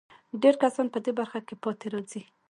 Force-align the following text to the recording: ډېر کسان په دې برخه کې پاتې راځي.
ډېر 0.41 0.55
کسان 0.63 0.87
په 0.93 0.99
دې 1.05 1.11
برخه 1.19 1.39
کې 1.47 1.55
پاتې 1.63 1.87
راځي. 1.93 2.21